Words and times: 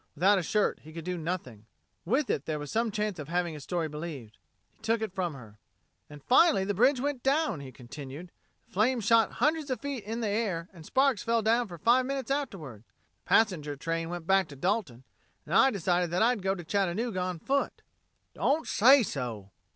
Without 0.15 0.39
a 0.39 0.41
shirt 0.41 0.79
he 0.81 0.91
could 0.93 1.05
no 1.07 1.15
nothing; 1.15 1.67
with 2.05 2.31
it 2.31 2.47
there 2.47 2.57
was 2.57 2.71
some 2.71 2.89
chance 2.89 3.19
of 3.19 3.27
having 3.27 3.53
his 3.53 3.61
story 3.61 3.87
believed. 3.87 4.39
He 4.71 4.81
took 4.81 4.99
it 4.99 5.13
from 5.13 5.35
her. 5.35 5.59
"And 6.09 6.23
finally 6.23 6.65
the 6.65 6.73
bridge 6.73 6.99
went 6.99 7.21
down," 7.21 7.59
he 7.59 7.71
continued. 7.71 8.31
"The 8.65 8.73
flames 8.73 9.05
shot 9.05 9.33
hundreds 9.33 9.69
of 9.69 9.79
feet 9.79 10.03
in 10.03 10.21
the 10.21 10.27
air, 10.27 10.69
and 10.73 10.83
the 10.83 10.87
sparks 10.87 11.21
fell 11.21 11.43
down 11.43 11.67
for 11.67 11.77
five 11.77 12.07
minutes 12.07 12.31
afterwards. 12.31 12.87
The 12.87 13.27
passenger 13.29 13.75
train 13.75 14.09
went 14.09 14.25
back 14.25 14.47
to 14.47 14.55
Dalton, 14.55 15.03
and 15.45 15.53
I 15.53 15.69
decided 15.69 16.09
that 16.09 16.23
I'd 16.23 16.41
go 16.41 16.55
to 16.55 16.63
Chattanooga 16.63 17.19
on 17.19 17.37
foot." 17.37 17.83
"Don't 18.33 18.67
say 18.67 19.03
so!" 19.03 19.51